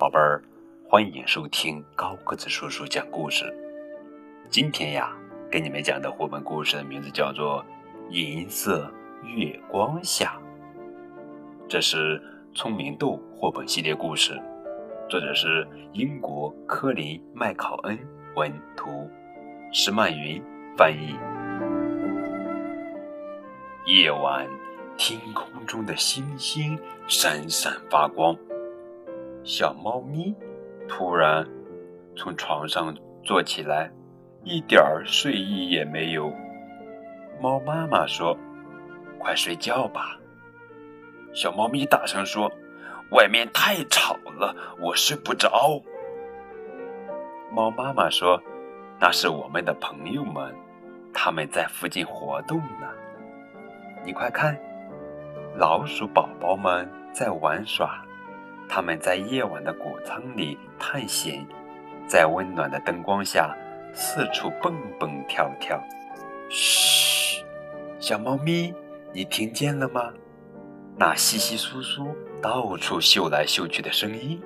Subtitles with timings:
[0.00, 0.42] 宝贝儿，
[0.88, 3.44] 欢迎收听高个子叔叔讲故事。
[4.48, 5.14] 今天呀，
[5.52, 7.62] 给你们讲的绘本故事的名字叫做
[8.10, 8.90] 《银色
[9.22, 10.40] 月光下》，
[11.68, 12.18] 这是
[12.54, 14.40] 聪明豆绘本系列故事，
[15.06, 17.98] 作者是英国科林麦考恩
[18.36, 19.06] 文图，
[19.70, 20.42] 石曼云
[20.78, 21.14] 翻译。
[23.84, 24.48] 夜晚，
[24.96, 28.34] 天空中的星星闪闪发光。
[29.42, 30.34] 小猫咪
[30.86, 31.46] 突然
[32.14, 32.94] 从床上
[33.24, 33.90] 坐起来，
[34.44, 36.30] 一点儿睡意也没有。
[37.40, 38.36] 猫妈妈说
[39.18, 40.18] ：“快睡觉吧。”
[41.32, 42.52] 小猫咪大声说
[43.12, 45.80] ：“外面太吵了，我睡不着。”
[47.50, 48.40] 猫妈妈说
[49.00, 50.54] ：“那是我们的朋友们，
[51.14, 52.88] 他们在附近活动呢。
[54.04, 54.54] 你快看，
[55.56, 58.04] 老鼠宝宝们在玩耍。”
[58.72, 61.44] 他们在夜晚的谷仓里探险，
[62.06, 63.52] 在温暖的灯光下
[63.92, 65.82] 四处蹦蹦跳跳。
[66.48, 67.44] 嘘，
[67.98, 68.72] 小猫咪，
[69.12, 70.12] 你听见了吗？
[70.96, 74.40] 那稀稀疏疏、到处嗅来嗅去的声音。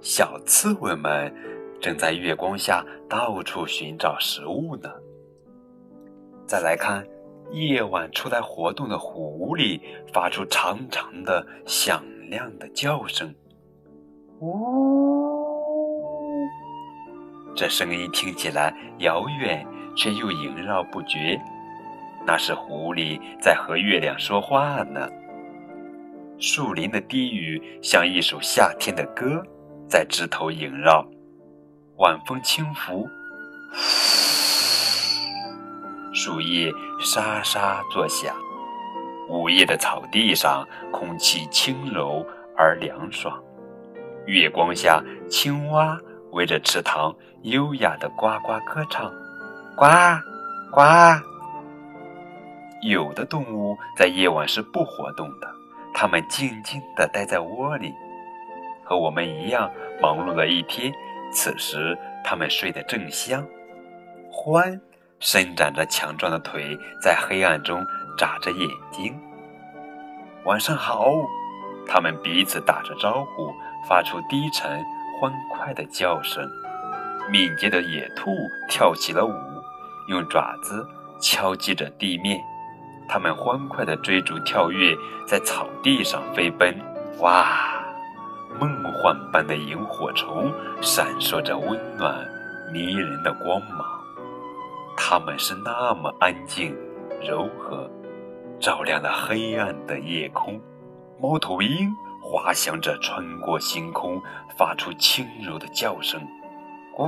[0.00, 1.34] 小刺猬们
[1.80, 4.88] 正在月光下到处寻找食物呢。
[6.46, 7.04] 再来看，
[7.52, 9.80] 夜晚出来活动的狐狸
[10.12, 12.02] 发出长长的响。
[12.28, 13.32] 亮的叫声，
[14.40, 16.44] 呜！
[17.54, 19.64] 这声音听起来遥远，
[19.96, 21.40] 却又萦绕不绝。
[22.26, 25.08] 那是狐狸在和月亮说话呢。
[26.40, 29.40] 树林的低语像一首夏天的歌，
[29.88, 31.06] 在枝头萦绕。
[31.98, 33.08] 晚风轻拂，
[36.16, 38.34] 树叶沙沙作响。
[39.28, 43.38] 午夜的草地上，空气轻柔而凉爽。
[44.24, 46.00] 月光下，青蛙
[46.32, 49.12] 围着池塘优雅的呱呱歌唱，
[49.76, 49.84] 呱
[50.72, 50.80] 呱。
[52.80, 55.46] 有的动物在夜晚是不活动的，
[55.92, 57.92] 它们静静地待在窝里，
[58.82, 60.90] 和我们一样忙碌了一天。
[61.30, 61.94] 此时，
[62.24, 63.46] 它们睡得正香。
[64.30, 64.80] 欢
[65.20, 67.84] 伸展着强壮的腿，在黑暗中。
[68.18, 69.14] 眨着眼睛，
[70.44, 71.12] 晚上好！
[71.86, 73.52] 他们彼此打着招呼，
[73.86, 74.82] 发出低沉
[75.20, 76.50] 欢快的叫声。
[77.30, 78.34] 敏捷的野兔
[78.70, 79.34] 跳起了舞，
[80.08, 80.88] 用爪子
[81.20, 82.40] 敲击着地面。
[83.06, 84.96] 它们欢快地追逐跳跃，
[85.28, 86.74] 在草地上飞奔。
[87.18, 87.84] 哇！
[88.58, 90.50] 梦幻般的萤火虫
[90.80, 92.26] 闪烁着温暖
[92.72, 93.95] 迷人的光芒。
[94.96, 96.76] 它们是那么安静、
[97.20, 97.88] 柔和。
[98.58, 100.58] 照亮了黑暗的夜空，
[101.20, 104.18] 猫头鹰滑翔着穿过星空，
[104.56, 106.18] 发出轻柔的叫声。
[106.98, 107.06] 呜！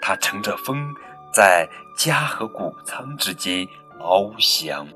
[0.00, 0.94] 它乘着风，
[1.34, 3.66] 在家和谷仓之间
[3.98, 4.86] 翱翔。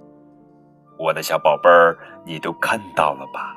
[0.96, 3.56] 我的小宝贝儿，你都看到了吧？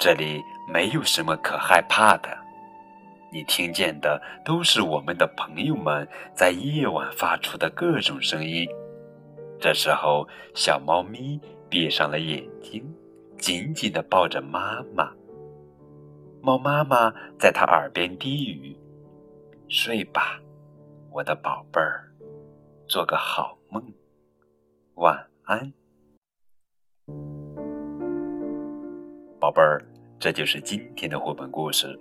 [0.00, 2.36] 这里没有什么可害怕的。
[3.34, 6.06] 你听见的都是我们的朋友们
[6.36, 8.64] 在夜晚发出的各种声音。
[9.58, 10.24] 这时候，
[10.54, 12.88] 小猫咪闭上了眼睛，
[13.36, 15.12] 紧紧地抱着妈妈。
[16.40, 18.78] 猫妈妈在它耳边低语
[19.66, 20.40] ：“睡吧，
[21.10, 22.08] 我的宝贝儿，
[22.86, 23.82] 做个好梦，
[24.94, 25.72] 晚安。”
[29.40, 29.84] 宝贝儿，
[30.20, 31.88] 这就是今天的绘本故事《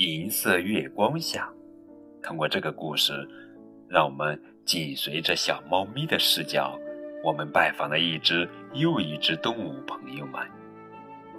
[0.00, 1.50] 银色月光下》。
[2.26, 3.28] 通过这个故事，
[3.86, 6.78] 让我们紧随着小猫咪的视角。
[7.22, 10.40] 我们拜访了一只又一只动物朋友们，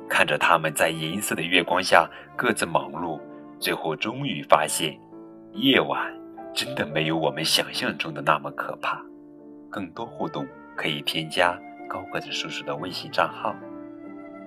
[0.07, 2.07] 看着他们在银色的月光下
[2.37, 3.19] 各自忙碌，
[3.59, 4.95] 最后终于发现，
[5.53, 6.13] 夜晚
[6.53, 9.03] 真的没有我们想象中的那么可怕。
[9.71, 10.45] 更多互动
[10.75, 11.59] 可以添加
[11.89, 13.55] 高个子叔叔的微信账号。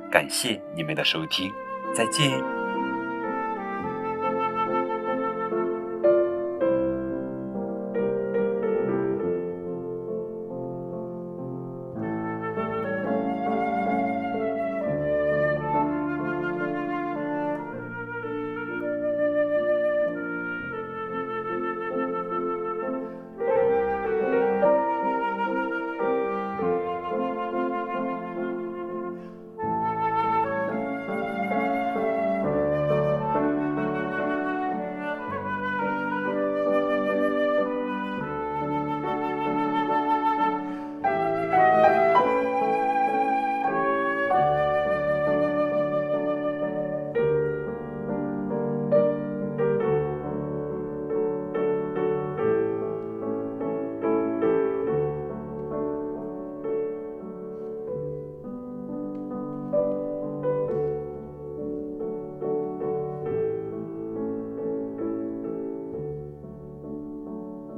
[0.08, 1.50] 感谢你们的收听，
[1.92, 2.53] 再见。